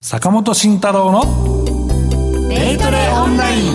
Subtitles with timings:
[0.00, 1.24] 坂本慎太郎の
[2.48, 3.74] デイトレオンライン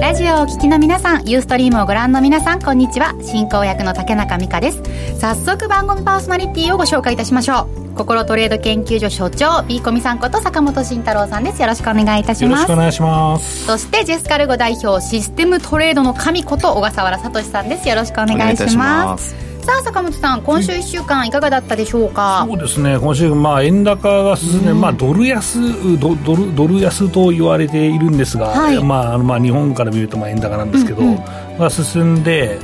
[0.00, 3.16] ラジオをお聞きの皆さん、ユーストリームをご覧の皆さん、こんにちは。
[3.20, 4.80] 進行役の竹中美香です。
[5.18, 7.96] 早速番組パーソナリティをご紹介いたしましょう。
[7.96, 11.60] 心トレード研究所所長、ビーコミさんこと坂本慎太郎さんです。
[11.60, 12.50] よろしくお願いいたします。
[12.50, 13.66] よろしくお願いします。
[13.66, 17.88] そして、ジェスカルゴ代表、システムトレードの神こと、小笠原聡さんです。
[17.88, 19.53] よろしくお願いします。
[19.64, 22.98] さあ坂本さん今週1週間いかがだったでしょうか、そうですね。
[22.98, 28.84] 今週、まあ、円高が進んで、まあ、ドル安ドドルドル安と言われているんですが、はい。
[28.84, 31.58] まああのまあ、日本から見るとまあ円高なんですけど、うんうん。
[31.58, 32.58] が進んで、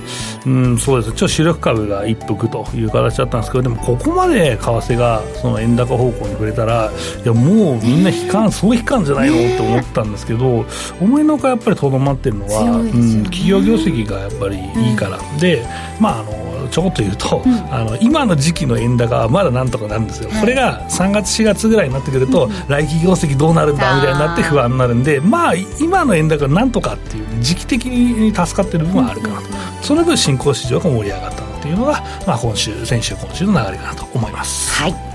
[0.45, 1.13] うん、そうです。
[1.13, 6.91] ちょっと主力株が一服という形だったんですけどでもここまで為替がその円高方向に触れたら
[7.25, 9.37] いやもうみんな悲観、そう悲観じゃないの？
[9.37, 10.67] って思ったんですけど
[11.01, 12.91] 思いのほかやっぱりとどまってるのは、ね。
[12.91, 15.65] うん、企業業績がやっぱりいいから、で
[15.99, 29.45] まああのちょこっと言うと、あの今の時期の円高はまだなんとかなるんですよ、これが3月、4月ぐらいになってくると、来期業績どうなるんだみたいになって不安になるんで、まあ、今の円高はなんとかっていう、時期的に助かってる部分はあるかなと、
[29.83, 34.73] その分、新興市場が盛り上がったっていうのが、まあ、今週、先週、今週の流れかなと思います。
[34.73, 35.10] はい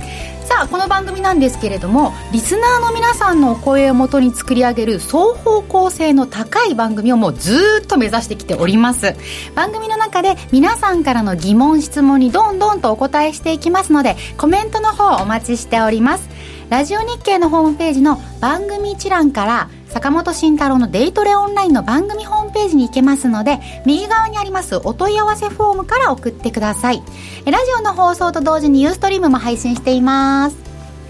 [0.55, 9.15] さあこの番組なんですけれどもリスナーの皆さんのお声をもとに作り上げる双方向性の高い番組をもうずっと目指してきております。
[9.53, 16.29] 番組の中で皆さんからの疑問質問にどんどんとお答えしていきますのでコメントの方お待ちしております。
[16.69, 27.01] ラジオ日経のホームページの番組一覧から坂本慎太郎のデイトレオンラインの番組ホームページに行けますので右側にありますお問い合わせフォームから送ってください。
[27.45, 30.57] ラジオの放送と同時にユーストリームも配信しています。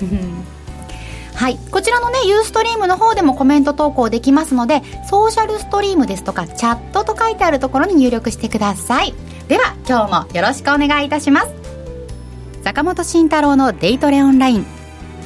[1.34, 9.16] はい、こちらのねユーストリームの方でもコメント投稿できますのでソーシャルストリームですとかチャットと書いてあるところに入力してください。
[9.48, 11.48] では今日もよろしくお願いいたします。
[12.64, 14.75] 坂本慎太郎のデイトレオンライン。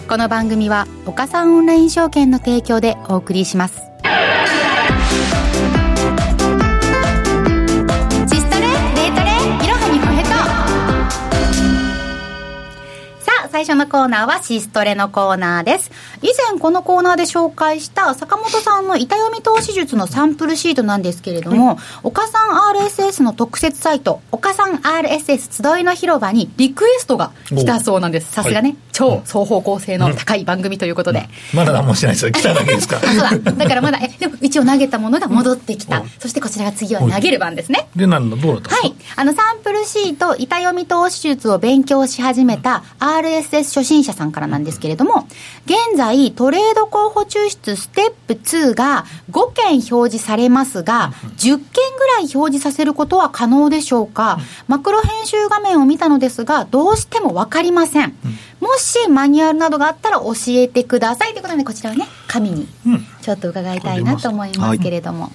[0.09, 3.88] この番組は岡三オンライン証券の提供でお送りします。
[13.59, 15.91] 最初のコーナーはシストレのコーナーです。
[16.21, 28.31] 以前このコーナーで紹介した坂本さんの板読み投資術のサンプルシートなんですけれども、岡さん RSS の特設サイト、岡さん RSS 集いの広場にリクエストが来たそうなんです。
[28.31, 31.29] さすがね、はい超双方向性の高い番組ということで。
[31.53, 32.99] まだ何もしてないですよ、来ただけですか
[33.29, 33.51] そうだ。
[33.53, 35.99] だからまだ、え、でも一応投げたものが戻ってきた。
[35.99, 37.87] うんそしてこちらが次は投げる番ですね。
[37.95, 38.81] で、なんだ、どうだったんですか？
[38.81, 38.95] はい。
[39.15, 45.27] あの、サンプルシート、板読み投資術を勉強し始めた RSS 初心者さんからなんですけれども、
[45.65, 54.39] 現在、トレード候補抽出ステップ2が5件表示されますが、10件ぐらい表示させることは可能でしょうか？
[54.67, 58.15] マクロ編集画面を見たのですが、どうしてもわかりません。
[58.59, 61.31] もしマニュアルなどがあったら教えてください。
[61.31, 63.05] ということで、こちらをね、紙にうん。
[63.21, 65.31] ちょっと伺いたいなと思いますけれども。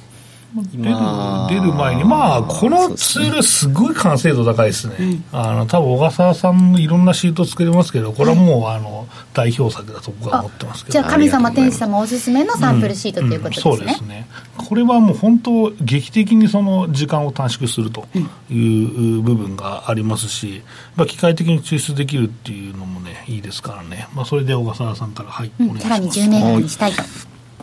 [0.63, 18.07] 出る出る前に、まあ、このツール、すごい完成度高いですね、あの多分小笠原さんのいろんなシート作れますけど、これはもう、あの代表作だと僕は思ってますけど、じゃあ神様天使様おすすめのサンプルシートということですね、うんそうですね、これはもう本当、劇的にその時間を短縮すると
[18.51, 20.63] いう部分がありますし、
[20.97, 25.89] まあ、機械的に抽出できるっていうのもね、いいですからね、まあ、それで小笠原さんから、はい、うんお願いします。
[25.89, 27.03] さらに10年後にしたいと、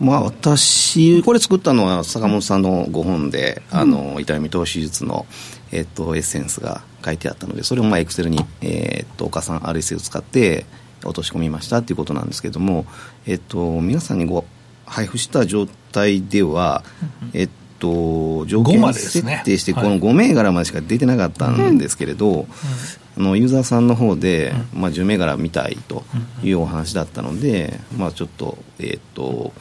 [0.02, 5.28] まあ、私、これ作ったのは坂本さんのご本で、あの痛み投資術の、
[5.72, 10.66] えっと、エッセンスが書いてあったので、それをまあエクセルに、えっと、岡さん RSA を使って
[11.06, 12.88] 落とし込みましたっていうことなんですけども、
[13.28, 14.44] えっと、皆さんにご
[14.88, 16.84] 配布した状態では、
[17.34, 22.48] えっと、条5件設定して、こはいの5銘柄までしか出てなかったんですけれど、
[23.18, 26.04] あのユーザーさんの方で、まあ、10銘柄見たいと
[26.44, 29.54] いうお話だったので、まあ、ちょっと,、えっと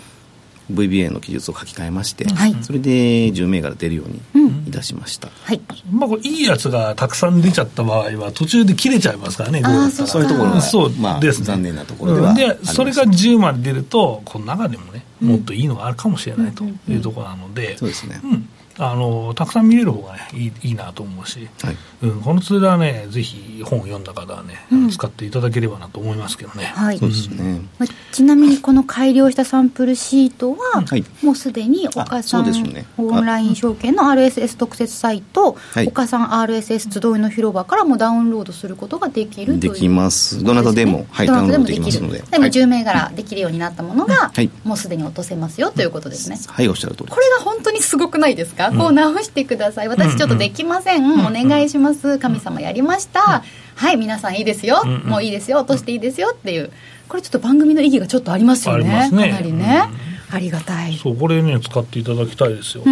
[0.71, 2.57] VBA の記述を書き換えまして、はい。
[2.63, 2.91] それで
[3.33, 5.61] 10銘柄出るようにいたしました、はい。
[5.91, 11.47] まあ、これいいやつがたくさん出ちゃった場合は、途中で切れちゃいますからね、そういうところがそうまあですね。
[11.47, 18.21] 残念なところではありまですそれが10まで出ると、この中でもね、もっといいのがあるかもしれないというところなので、そうですね。
[18.25, 18.49] うん
[18.83, 21.77] あのたくさん見れる方がねいいいいなと思うし、はい。
[22.03, 26.65] うん、このツールはね、ぜひ本を読んだ方はね、あの使っていただければなと思いますけどね。
[26.75, 26.99] はい。
[26.99, 31.05] そうですね、まあちなみにこの改良したサンプルシートは、はい。
[31.23, 32.87] もうすでに岡さん、ね。
[32.97, 35.87] オンライン証券の RSS 特設サイト、はい。
[35.87, 40.43] 岡さん RSS 集いの広場からもダウンロードすることができるできます。
[40.43, 42.21] どなたでもはいダウンロードできますので。
[42.21, 42.51] でもはい。
[42.51, 44.51] 10銘柄できるようになったものが、はい。
[44.65, 46.69] もうすでに落とせますよということですね、はい。
[46.69, 48.70] おっしゃる通りこれが本当にすごくないですか？
[48.71, 49.89] か、こう直してください。
[49.89, 52.19] 私ちょっとできません、お願いします。
[52.19, 53.43] 神様やりました、
[53.75, 55.59] はい皆さんいいですよ、もういいですよ。
[55.59, 56.71] 落としていいですよっていう。
[57.09, 59.89] これちょっと番組の意義がちょっとありますよね、ね、かなりね、
[60.31, 60.95] ありがたい。
[60.95, 62.85] そうこれね使っていただきたいですよ、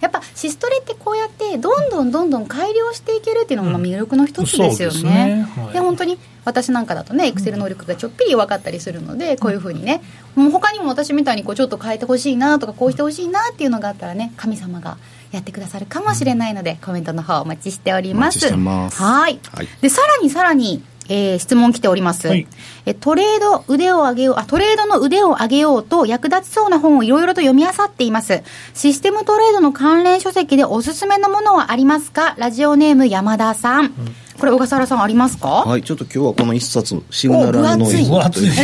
[0.00, 5.64] やっぱシストレってこうやってどんどんどんどん改良していけるっていうのも魅力の一つですよね、うん、で、ね。
[5.64, 10.02] はい、本当に私なんかだとねエクセル能力がちょっぴり弱かったりするので、こういうふうにね。
[10.34, 14.98] もう他にも私みたいにこうちょっと変えてほしいなとかこうしてほしいなっていうのがあったらね神様が
[15.32, 18.54] やってくださるかもしれないので、コメントの方お待ちしております。
[18.54, 19.40] はい。
[19.80, 22.46] でさらにさらにえー、質問来ております、はい、
[22.86, 28.42] えトレード腕を上げようあトレードの腕を上げようと役立ちそうな本をいろいろと読み漁っています。
[28.74, 32.34] システムトレードの関連書籍でおすすめのものはありますか？
[32.38, 33.92] ラジオネーム山田さん、うん。
[34.38, 35.48] これ小笠原さんありますか？
[35.48, 38.58] はいちょっと今日はこの一冊シグナルノイズという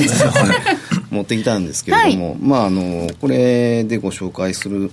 [1.11, 4.93] 持ってきたんですけれども、はい、まああのこれでご紹介する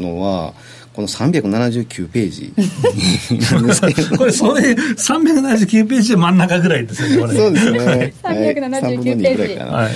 [0.00, 0.54] のは
[0.94, 2.52] この379ページ。
[4.16, 9.92] これそれ379ページで真ん中ぐらいですよねそうですね、はい、379ページ、はい、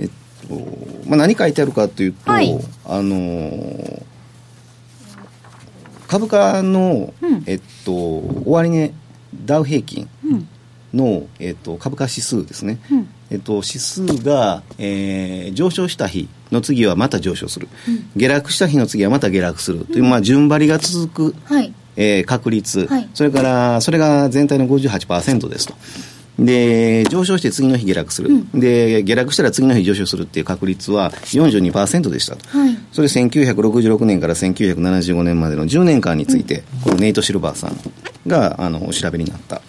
[0.00, 0.08] えっ
[0.48, 4.02] とまあ、何書いてあるかというと、はい、あの
[6.06, 8.92] 株価の、うん、えっと終値、ね、
[9.44, 10.08] ダウ平均
[10.94, 13.08] の、えっと、株価指数ですね、うん。
[13.30, 21.72] えっと、指数が、えー、上昇した日の次はまた上昇する、うん、下落した日の次はまた下落するという、まあ、順張りが続く、はい。
[21.98, 25.74] えー、確率、はい、それからそれが全体の58%ですと。
[26.38, 37.76] で上昇して次の日下落する、うん、で下落したら次の日上昇するっていう確率は42%でしたと、はい、それ1966年から1975年までの10年間について、うん、このネイト・シルバーさん
[38.26, 39.62] があのお調べになった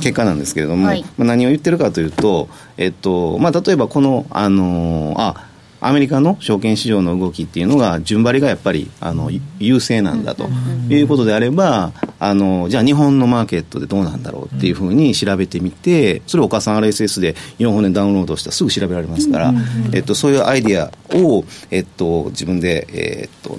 [0.00, 5.46] 結果なんですけれども、はい、まあ、何を言ってるかというと、えっとまあ、例えばこの、あのー、あ
[5.84, 10.48] アメリカの証券市場の動きっていうのが順張りがやっぱりあの優勢なんだと
[10.88, 19.52] いうことであればあのじゃあ日本のマーケットでどうなんだろうっていうふうに調べてみてそれを岡さん RSS で4本でダウンロードしたらすぐ調べられますから、
[19.92, 23.58] えっと、そういうアイディアを、えっと、自分で、えっと、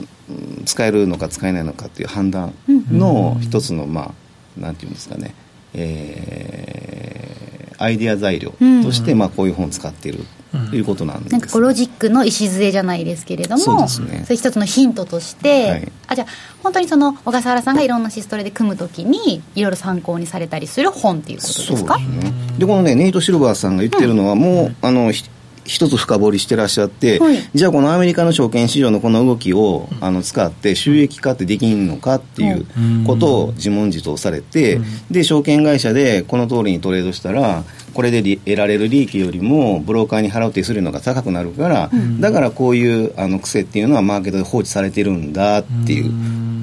[0.65, 2.53] 使えるのか使えないのかっていう判断
[2.89, 4.13] の一つのま
[4.57, 5.35] あなんていうんですかね
[5.75, 8.51] えー、アイデア材料
[8.83, 10.23] として、まあ、こういう本を使っている
[10.69, 14.21] ということなんです、なんかこうロジックの礎じゃないですけれどもそうですね。
[14.25, 16.27] それ一つのヒントとして、はい、あじゃあ
[16.61, 21.97] 本当にその小笠原さんがいろんなシストレで組むときにいろいろ参考にされたりする本っていうことですか？
[21.97, 22.33] そうですね。
[22.59, 25.11] でこのねネイト・シルバーさんが言ってるのは、もうあの
[25.65, 32.65] 一つ深掘りしてらっしゃって、はい、じゃあこのアメリカの証券市場のこの動きをあの使って収益化ってできんのかっていう
[33.05, 34.79] ことを自問自答されて、
[35.09, 37.63] で証券会社でこの通りにトレードしたら
[37.93, 41.89] これで得られる利益よりもブローカーに払う手数料のが高くなるから、
[42.19, 46.11] だからこういうあの癖っていうのはマーケットで放置されてるんだっていう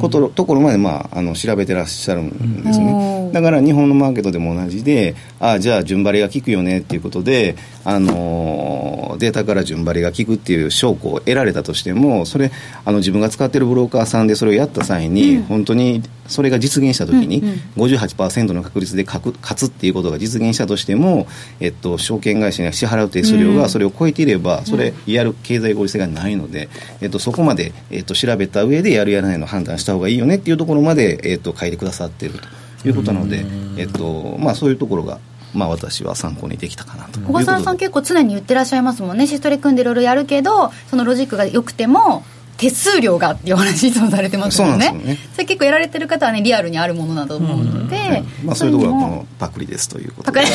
[0.01, 3.31] ことところまで、まあ、あの調べてらっしゃるんですね。
[3.33, 12.51] だから日本のマーケットでも同じでああじゃあ順張りが効くよねっていうことで、あのデータから順張りが効くっていう証拠を得られたとしてもそれ
[12.85, 17.57] あの自分が使ってるブローカーさんでそれをやった際に、うん、本当にそれが実現したときに、うんうん、
[17.93, 21.27] 58%の確率で勝つっていうことが実現したとしても、
[21.59, 26.69] えっと、証券会社に支払う手数料がそれを超えていれば、それやる経済合理性がないので、
[27.01, 32.39] えっと、そこまで、えっと、調べた上でやるやらないの判断した方がいいよねっていうところまで、えっと、書いてくださっている
[32.83, 33.45] ということなので、
[33.77, 35.19] えっとまあ、そういうところが
[35.53, 37.19] まあ、私は参考にできたかなと。
[37.21, 39.27] 小笠原さん結構常に言ってらっしゃいますもんね。
[39.27, 42.25] シストレ組んでいろいろやるけどそのロジックがよくても
[42.61, 45.19] 手数料がっていう話いつもされてますもんねそね。
[45.33, 50.43] それ結構やられてる方はねリアルにあるものだと思うので、うんうん、まあ、そういうところはこのパクリですということで。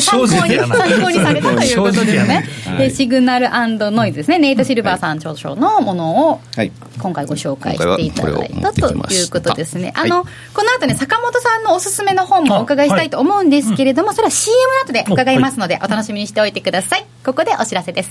[0.00, 6.40] 参考に参考にされたということですね、はい、シグナルノイズですねネイト・シルバーさん著書のものを
[7.00, 10.24] 今回ご紹介していただいたということですね、あの、はい、
[10.54, 17.06] この後ね坂本さんのおすすめの本もお伺いしたいと思うんですけれども、それは CM の後で伺いますので、お楽しみにしておいてください。
[17.24, 18.10] ここでお知らせです。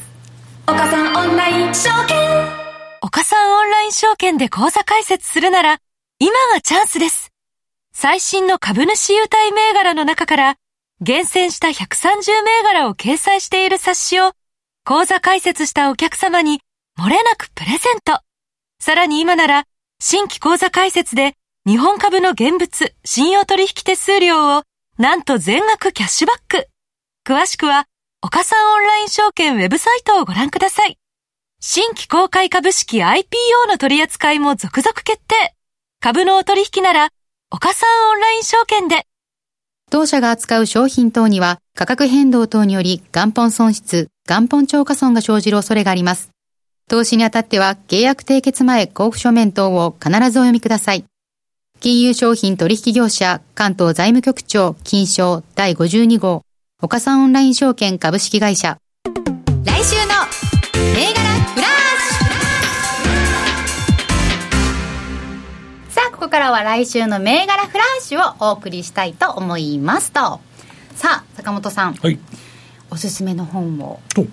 [0.65, 2.62] 岡さんオンライン証券
[3.05, 5.79] 岡さんオンライン証券で口座開設するなら、
[6.19, 7.33] 今がチャンスです。
[7.93, 10.55] 最新の株主優待銘柄の中から、
[11.01, 14.31] 厳選した130銘柄を掲載している冊子を、
[14.85, 16.61] 口座開設したお客様に、
[16.97, 18.21] 漏れなくプレゼント。
[18.79, 19.65] さらに今なら、
[19.99, 21.33] 新規口座開設で、
[21.67, 24.63] 日本株の現物、信用取引手数料を、
[24.97, 26.69] なんと全額キャッシュバック。
[27.27, 27.85] 詳しくは、
[28.21, 30.97] 岡さんオンライン証券ウェブサイトをご覧ください。
[31.65, 33.23] 新規公開株式 IPO
[33.69, 35.55] の取り扱いも続々決定。
[36.01, 37.07] 株のお取引なら、
[37.49, 39.07] 岡さんオンライン証券で。
[39.89, 46.31] 当社が扱う商品等には価格変動等により元本損失、元本超過損が生じる恐れがあります。
[46.89, 51.05] 投資にあたっては、契約締結前交付書面等を必ずお読みください。
[51.79, 56.41] 金融商品取引業者関東財務局長金賞第52号
[56.81, 58.79] 岡さんオンライン証券株式会社
[59.65, 60.22] 来週の
[66.33, 70.41] からは来週の銘柄フラッシュをお送りしたいと思いますと
[70.95, 72.17] さあ坂本さん、はい
[72.89, 74.23] おすすめの本をと、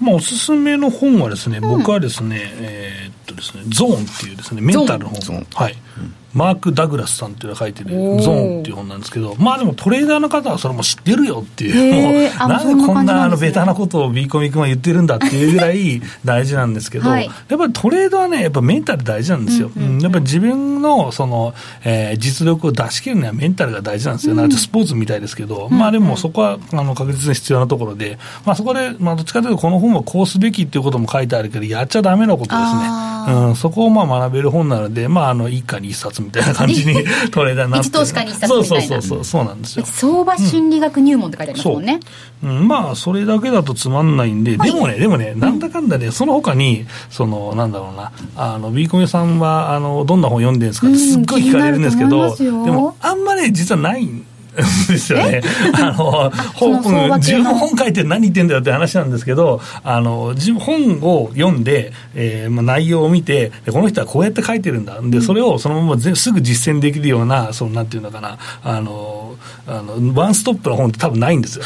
[0.00, 5.44] まあ、おすすめの本はですね、僕はですね、えーっとですね、ゾーンっていうですね、メンタルの本。
[5.54, 5.72] はい。
[5.72, 17.24] うんマーク・ダグラスさんっていうのが書いてるゾーンっていう本なんですけど、まあでもトレーダーの方はそれも知ってるよっていう、 なんでこんなあのベタなことをビーコミ君は言ってるんだっていうぐらい大事なんですけど、はい。
[17.48, 19.70] やっぱりトレードはね、やっぱメンタル大事なんですよ。
[19.74, 24.34] うんやっぱり自分のその、えー実力を出し切るにはメンタルが大事なんですよ。
[24.34, 33.06] なんかスポーツみたいですけど、まあでもそこはあの確実に必要なところで、まあそこで、まあどっちかというとこの本はこうすべきっていうことも書いてあるけど、やっちゃダメなことですね。
[33.28, 39.84] うん、そこをまあ学べる本なので、まああの一家に一冊みたいな感じにトレーダーになって一投資家にそうそうそうそう、そうなんですよ。
[39.86, 42.00] 相場心理学入門って書いてありますもんね、
[42.44, 54.35] うん、まあ、それだけだとつまんないんで、でもね、でもね、なんだかんだね、その他に、その、なんだろうな、あの、ビーコミさんは、あの、どんな本読んでるんですかってすっごい聞かれるんですけうんど、でも、あんまね、実はないんです
[55.12, 55.42] よね。
[55.74, 56.82] あの、 本、
[57.18, 64.98] 自分も本書いて何言ってんだよって話なんですけど、あの、本を読んで、えーまあ、内容を見て、でこの人はこうやって書いてるんだ。
[65.02, 69.25] で、それをそのままぜすぐ実践できるような、その、なんていうのかな、あの、
[69.66, 71.64] あの、ワンストップの本って多分ないんですよ。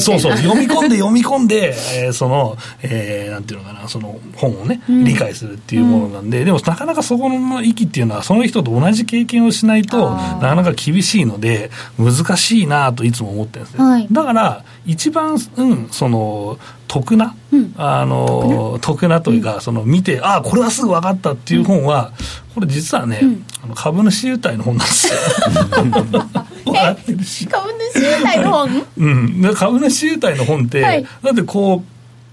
[0.00, 13.84] そうそう、読み込んで読み込んで、えーその、えーなんていうのかな、その本をね、理解するっていうものなんで、でもなかなかそこの域っていうのは、その人と同じ経験をしないと、なかなか厳しいので、難しいなといつも思ってるんですね。
[13.84, 14.08] はい。
[14.10, 16.58] だから、一番、うん、その、
[16.88, 17.36] 得な、
[17.76, 19.20] あの、得な？
[19.20, 22.10] というか、その見て、ああ、これはすぐ分かったっていう本は、
[22.54, 23.20] これ実はね、
[23.62, 25.14] あの株主優待の本なんですよ。
[26.64, 27.46] 笑ってるし。
[27.46, 31.06] 株主優待の本うん、で株主優待の本って、はい。
[31.22, 31.82] だってこ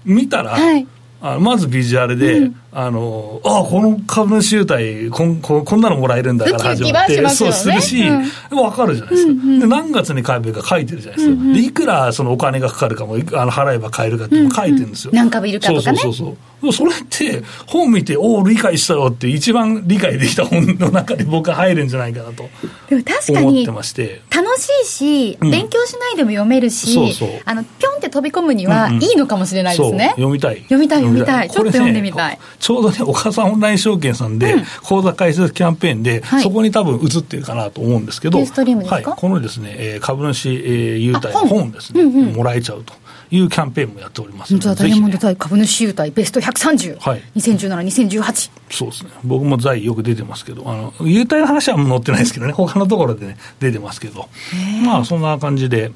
[0.06, 0.86] う見たら、はい。
[1.20, 7.52] あまずビジュアルで、あのあこの株主優待こんここんなのもらえるんだから始まってはしますよね。
[7.54, 8.22] そうするし、うん。
[8.50, 15.98] 分かるじゃないですか、で何月に買えばいいか書いてるじゃないですか、でいくらそのお金がかかるかもあの払えば買えるかって書いてるんですよ、何株いるかとかね。
[15.98, 16.72] そうそうそうそう。
[16.72, 22.48] それって本見ておお理解したよって一番理解できた本の中で僕は入るんじゃないかなと
[22.90, 24.22] でも確かに思ってまして。
[24.34, 25.50] 楽しいし、うん。
[25.50, 27.28] 勉強しないでも読めるしそうそう。
[27.44, 29.02] あのピョンって飛び込むにはうんうん。
[29.02, 30.56] いいのかもしれないですね、読みたい。
[30.62, 31.50] 読みたい読みたい。
[31.50, 36.42] ちょっと読んでみたいちょうどね岡さんオンライン証券さんで、口座開設キャンペーンで、はい。
[36.42, 41.48] そこに多分映ってるかなと思うんですけどはい、このですね、えー株主、えー優待あ本。
[41.48, 42.92] 本ですね、もらえちゃうと
[43.30, 47.22] いうキャンペーンもやっております本当はダイヤモンド対株主優待ベスト130、はい。
[47.36, 49.12] 2017、2018そうですね。
[49.24, 52.52] 僕も在よく出てますけどあの優待の話はもう載ってないですけどね。
[52.52, 54.28] 他のところでね出てますけど。
[54.84, 55.90] まあそんな感じで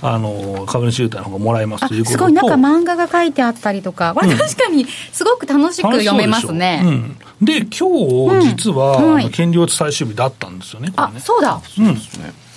[0.00, 2.18] あの株主優待の方がもらえますあということと。
[2.18, 10.94] すごいなんか漫画が書いてあったりとか、これ確かにすごく楽しく読めますね、うん、で今日実は、うんはい権利落ち最終日だったんですよねね。
[10.96, 11.60] あそうだ。
[11.78, 11.96] うん。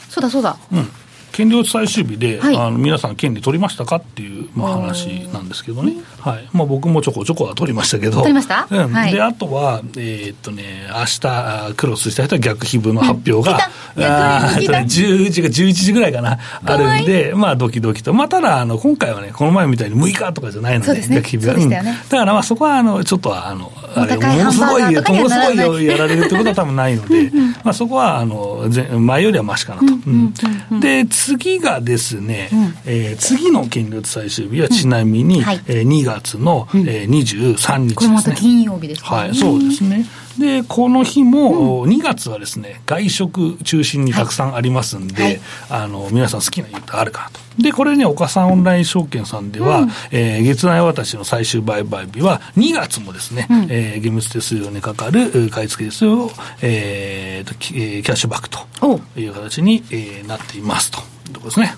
[0.10, 0.58] そうだそうだ。
[0.72, 0.90] うん
[1.36, 2.56] 権利落ち最終日で、はい。
[2.56, 6.50] あの皆さん権利取りましたかっていう、まあ、話なんですけどね、はい。
[6.54, 8.18] まあ、僕もちょこちょこは取りましたけど。
[8.18, 8.66] 取りました？
[8.72, 8.94] うん。
[8.94, 9.12] はい。
[9.12, 14.38] であとはえーっとね明日あクロスした人は逆皮膚の発表が、来た。
[14.38, 18.14] あーえっとね10時か11時ぐらいかなあるんでまあドキドキと。
[18.14, 21.18] まあただあの今回はねこの前みたいに6日とかじゃないのでですね。
[21.18, 21.54] 逆皮膚は。
[21.54, 21.90] そうでしたよね。
[21.92, 22.10] うん。
[22.10, 27.30] だからまあそこはあのちょっとはあのあれものすごいものすごいやられるってことは多分ないので、
[27.64, 29.86] まあ、そこはあの前前よりはマシかなと。
[29.86, 30.80] うん。
[30.80, 32.50] で次がですね、
[32.86, 35.62] えー次の権利最終日はちなみに、はい。
[35.68, 38.50] えー2月の、えー23日これもまたですね。
[38.50, 40.06] 金曜日ですかはい、そうですね。
[40.38, 45.42] で、この日も、2月はですね、外食中心にたくさんありますんで、はい。
[45.70, 47.40] あの、皆さん好きな言うとあるかなと。
[47.58, 59.00] で、これね、岡さんオンライン証券さんでは、えー月内渡しの最終売買日は、2月もですね、えー、現物手数料にかかるえー買い付け手数料を、えーとキャッシュバックとお。
[59.18, 61.00] いう形に、えーなっていますと
[61.34, 61.76] ところですね。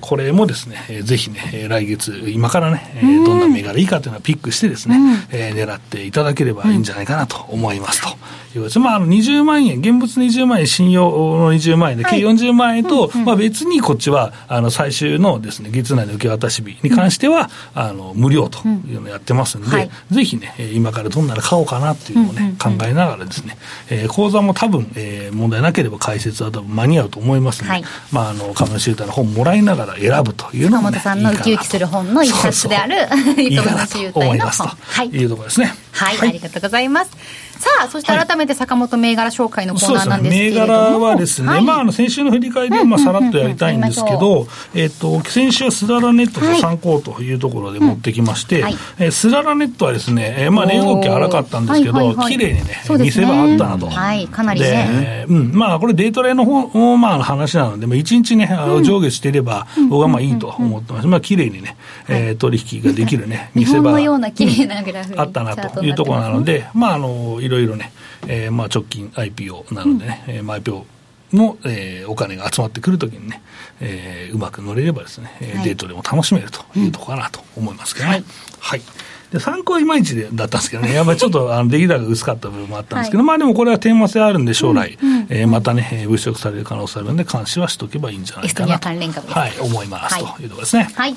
[0.00, 4.96] これもですね、えーぜひね、えー来月、今からね、えーどんな銘柄いいかというのをピックしてですね、
[5.30, 8.08] えー狙っていただければいいんじゃないかなと思いますと。
[8.08, 8.18] いうこ
[8.60, 8.78] とです。
[8.78, 19.90] まあ、あの、20万円、現物20万円、信用の20万円で、計40万円と、まあ別にこっちは、あの、最終のですね、月内の受け渡し日に関しては、あの、無料というのをやってますんで、はい。
[20.10, 23.56] ぜひね、えー今からどんなの買おうかなっていうのをね、考えながらですね、
[23.90, 27.84] えー講座も多分、えー問題なければ解説は多分間に合うと思いますんで、はい。
[28.10, 32.96] まあ、あの、株主優待の本もらいながら、選ぶというのも、ね、さんのウキウキする本の一冊である
[33.40, 34.58] いいかなと思います。
[34.58, 35.74] と、はい、いうところですね。
[35.92, 37.10] はい、はい、ありがとうございます
[37.62, 53.88] さあそして改めて坂本銘柄紹介のコーナーなんですけれども、銘柄はですね、はい、まあ、あの先週の振り返りをまあさらっとやりたいんですけど、えっと、先週はスララネットと参考というところで持ってきまして、はい、えー、スララネットはですね、えー、まあ、値動き荒かったんですけど、綺麗にね、見せ場あったなと。
[53.88, 55.26] はい、かなりね。
[55.28, 58.48] うん、まあ、これデイトレの方、まあ、話なので、まあ、1日ね、
[58.82, 61.06] 上下していれば、僕はまあいいと思ってます。
[61.06, 61.76] まあ、綺麗にね、
[62.08, 63.92] えー、取引ができるね、 見せ場。
[65.16, 67.92] あったなというところなので、まあ、あの、いろいろね、
[68.26, 70.84] えー、まあ直近 IPO なのでね、うん、IPO
[71.32, 73.42] の、えー、お金が集まってくるときにね、
[73.80, 78.12] えー、うまく乗れればですね、はい、デートでも楽しめるというところかなと思いますけどね。
[78.12, 78.24] はい、
[78.60, 78.80] はい
[79.32, 90.90] で参考はいまいちだったんですけどね、やっぱりちょっとあの出来高が薄かった部分もあったんですけど、はい、まあでもこれは天末であるんで、将来、うんうん、えー、またね、物色される可能性あるんで、監視はしとけばいいんじゃないかなと、はい、思います、というところですね。
[90.94, 91.14] はい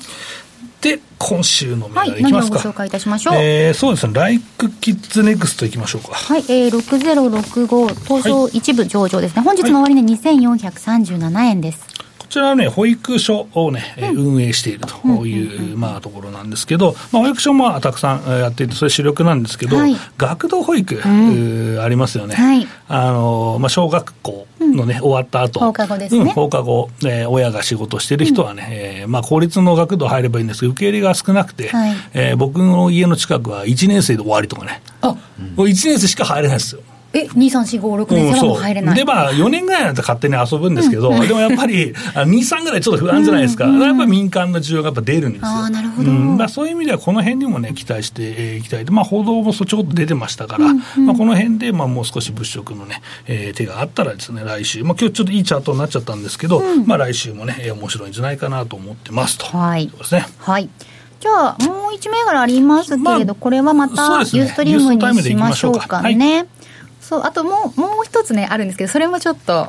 [0.80, 2.56] で、今週の銘柄いきますか。
[2.56, 3.34] はい、ご紹介いたしましょう？
[3.36, 6.14] えー、そうですね、ライクキッズネクストいきましょうか。
[6.14, 9.42] はい、えー、6065、東証一部上場ですね。
[9.42, 11.78] はい、本日の終値、ね、2437円です。
[12.26, 22.34] こちらはね、保育所をね、うん、運営しているという、まあ、ところなんですけど、まあ、保育所もたくさんやっていて、それ主力なんですけど、はい、学童保育、うん、ありますよね。
[22.34, 25.60] はい、あの、まあ、小学校のね、うん、終わった後。
[25.60, 26.32] 放課後ですね。
[26.32, 34.82] 放課後、えー、親が仕事してる人はね、うん、えー、まあ、公立の学童入ればいいんですけど、受け入れが少なくて、はい、えー、僕の家の近くは1年生で終わりとかね。
[35.00, 35.18] あ、も
[35.58, 36.82] う1年生しか入れないですよ。
[37.16, 43.64] え、2、3、4、5、6年生はもう入れない、うん、で、まあ、4年ぐらいだと勝手に遊ぶんですけど、うん、でもやっぱり、2、3ぐらいちょっと不安じゃないですか。
[43.64, 45.48] うん、やっぱり民間の需要がやっぱ出るんですよ。
[45.48, 46.10] あなるほど。
[46.10, 48.84] うん、だそういう意味では、この辺にもね、期待していきたい。
[48.84, 59.46] まあ、報道もちょっと出てましたから、うんうん、まあ、この辺で、まあ、もう少し物色のね、えー、手があったらですね、来週、まあ、今日ちょっといいチャートになっちゃったんですけど、まあ、来週もね、えー、面白いんじゃないかなと思ってますと。
[59.46, 59.88] はい。
[59.90, 60.26] そうですね。
[60.38, 60.68] はい。
[61.18, 66.46] じゃあ、もう一銘柄ありますけれど、まあ、これはまた、ユーストリームにしましょうかね。
[67.14, 69.68] はいそうあともうもう一つねあるんですけどそれもちょっと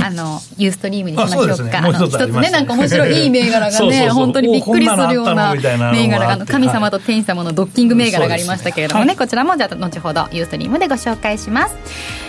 [0.00, 1.84] あの、ユーストリームにしましょうか。
[1.84, 11.74] あう一つね、なんか面白いいい銘柄がね、 本当にびっくりするような銘柄が、あの、神様と天様のドッキング銘柄がありましたけれどもね、こちらもじゃあ、後ほどユーストリームでご紹介します。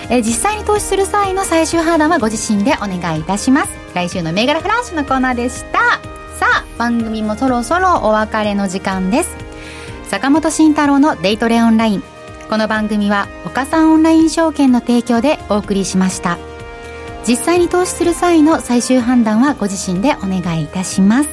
[0.09, 3.69] え実際に投資する際の最終判断はご自身でお願いいたします。
[3.93, 5.79] 来週の銘柄フラッシュのコーナーでした。
[6.37, 9.29] さあ、番組もそろそろお別れの時間です。
[10.09, 12.12] 坂本慎太郎のデイトレオンライン。
[12.53, 16.37] この番組は岡三オンライン証券の提供でお送りしました。
[17.27, 21.29] 実際に投資する際の最終判断はご自身でお願いいたします。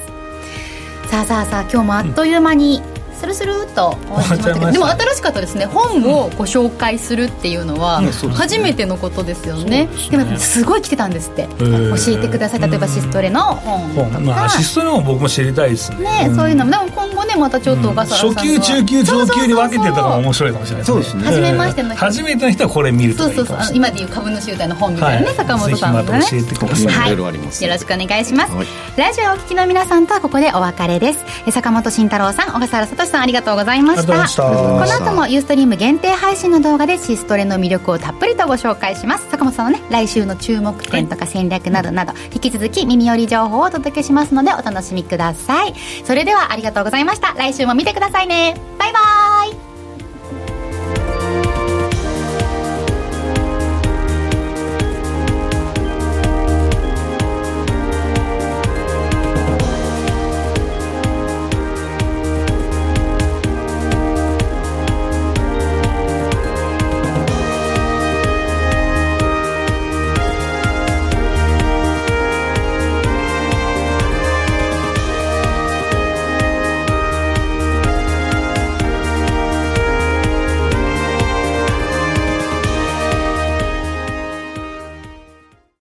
[1.11, 2.90] さあさあさあ今日もあっという間に、うん
[3.21, 5.65] スルスルっと終わりましたけどでも新しかったですね。
[5.65, 8.01] 本をご紹介するっていうのは
[8.33, 11.47] 初めてのことですよね,、でもすごい来てたんですって。
[11.59, 12.59] 教えてください。
[12.59, 16.27] 例えばシストレの本とか、シストレの本僕も知りたいですね。
[16.27, 16.71] ねそういうのも。
[16.71, 21.97] でも今後ねまたちょっと小笠原さん初級中級上級に分けてたら面白いかもしれないそうですね初めましての人。
[21.99, 23.57] 初めての人はこれ見るとそうそうそう。
[23.73, 26.25] 今でいう株主優待の本みたいなね坂本さんがね。
[26.29, 27.11] 教えてください。
[27.11, 28.53] よろしくお願いします。
[28.97, 31.51] ラジオお聞きの皆さんとはここでお別れです。
[31.51, 34.27] 坂本慎太郎さん小笠原聡さんありがとうございました。
[34.41, 39.29] この後もユーストリーム限定配信の動画でシストレの魅力をたっぷりとご紹介します。
[39.29, 45.73] 坂本さんのね来週の注目点とか戦略などなど、はい、引き続き耳寄り情報をお届けしますのでお楽しみください。
[46.05, 47.33] それではありがとうございました。
[47.33, 48.55] 来週も見てくださいね。
[48.79, 49.30] バイバイ